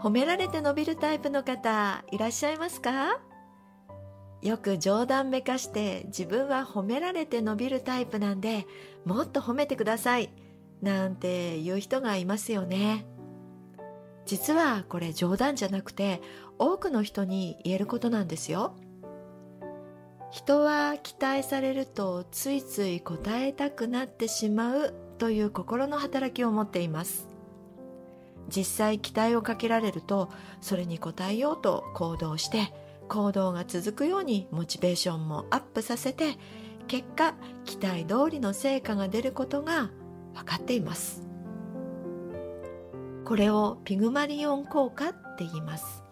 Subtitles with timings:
[0.00, 3.18] 褒められて伸びるタイプの方いらっしゃいますか？
[4.42, 8.66] よく冗談めかして自分は褒められて伸びるタイプなんで
[9.04, 10.30] もっと褒めてください
[10.80, 13.06] なんて言う人がいますよね。
[14.24, 16.20] 実はこれ冗談じゃなくて
[16.58, 18.76] 多くの人に言えることなんですよ。
[20.30, 27.27] 人は期待されるとついつい答えたくなってしまうという心の働きを持っています。
[28.48, 32.72] 実際期待をかけられるとそれに応えようと行動して
[33.08, 36.36] 行動が続くようにモチベーションもアップさせて
[36.86, 39.90] 結果期待通りの成果が出ることが
[40.34, 41.26] 分かっています。
[43.24, 46.02] これをピグマリオン効果って言います。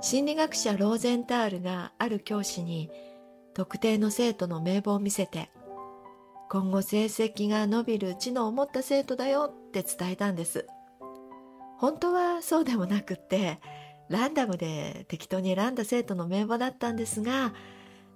[0.00, 2.90] 心理学者ローゼンタールがある教師に
[3.52, 5.50] 特定の生徒の名簿を見せて
[6.50, 10.66] 今後成績が伸びる知能を持った生徒だよって伝えたんです。
[11.78, 13.60] 本当はそうでもなくって
[14.08, 17.52] ランダムで適当に選んだ生徒の名簿だったんですが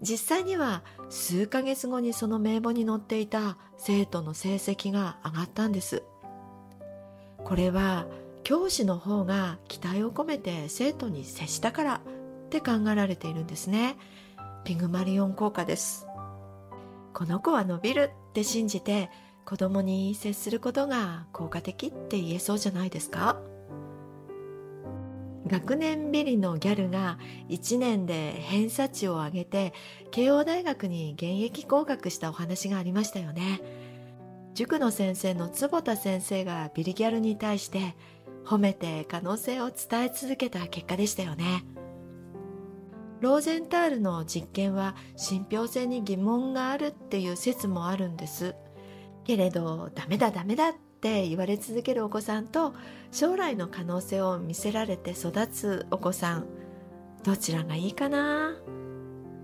[0.00, 6.02] 実際には数ヶ月後にその名簿に載っていた生徒の成績が上がったんです。
[7.44, 8.06] これは
[8.42, 11.94] 教師の方が期待を込めて生徒に接したから
[12.46, 13.96] って考えられているんですね。
[14.64, 16.06] ピグマリオン効果です。
[17.20, 19.10] この子は伸びるって信じて
[19.44, 23.36] 子供に接することが効果的って言えそうじゃないですか？
[25.46, 27.18] 学年ビリのギャルが
[27.50, 29.74] 1年で偏差値を上げて
[30.10, 33.60] 慶応大学に現役合格したお話がありましたよね。
[34.54, 37.96] 塾の先生の坪田先生がビリギャルに対して
[38.46, 41.64] 褒めて可能性を伝え続けた結果でしたよね。
[43.20, 48.54] ローゼンタールの実験は信憑性に疑問があるっていう説もあるんです。
[49.24, 52.74] けれどダメだダメだって言われ続けるお子さんと
[53.12, 56.46] 将来の可能性を見せられて育つお子さん
[57.22, 58.56] どちらがいいかな？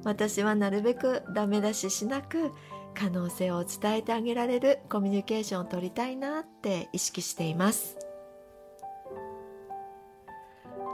[0.05, 2.53] 私はなるべくダメ出ししなく
[2.95, 7.99] 可能性を伝えてあげられるコミュニケーションを取りたいなって意識しています。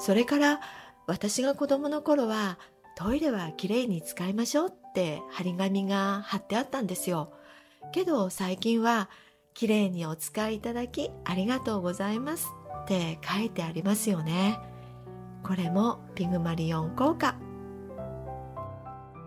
[0.01, 0.61] それから
[1.07, 2.59] 私が子供の頃は
[2.95, 7.33] トイレはきれいに使いましょうって張り紙が貼ってあったんですよ。
[7.93, 9.09] けど最近は
[9.55, 12.49] きれいにお使いいただきありがとうございます
[12.83, 14.59] って書いてありますよね。
[15.43, 17.37] これもピグマリオン効果。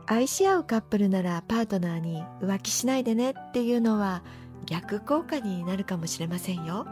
[0.08, 4.24] 愛し合うカップルならパートナーに浮気しないでねっていうのは
[4.66, 6.86] 逆効果になるかもしれませんよ。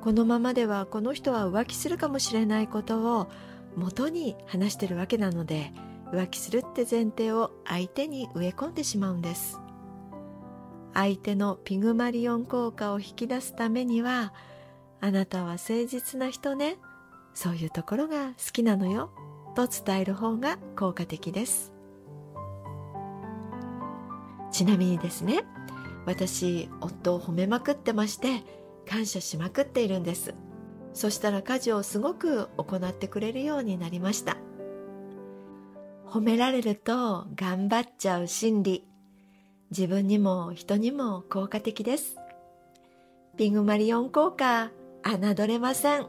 [0.00, 3.28] このままではこの人は浮気するかもしれないことを
[3.76, 5.72] 元に話してるわけなので
[6.12, 9.60] 浮気するって前提を相手に植え込んでしまうんです。
[10.92, 14.32] 相手のピグマリオン効果を引き出すためには
[15.00, 16.78] あなたは誠実な人ね。
[17.34, 19.10] そういうところが好きなのよ。
[19.56, 21.72] と伝える方が効果的です。
[24.52, 25.44] ちなみにですね
[26.06, 28.44] 私夫を褒めまくってまして
[28.88, 30.34] 感謝しまくっているんです。
[30.94, 34.36] そしたら家事をすごく行ってくれるようになりました。
[36.06, 38.84] 褒められると頑張っちゃう心理。
[39.70, 42.16] 自分にも人にも効果的です。
[43.36, 44.70] ピグマリオン効果
[45.02, 46.06] 侮れません。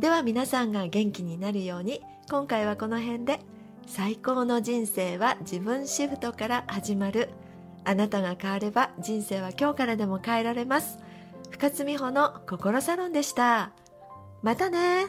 [0.00, 3.38] では皆さんが元気になるように今回はこの辺で
[3.86, 7.28] 最高の人生は自分シフトから始まる。
[7.84, 10.98] あなたが変われば人生は今日からでも変えられます。
[11.52, 13.72] 深津美穂の心サロンでした。
[14.42, 15.06] またね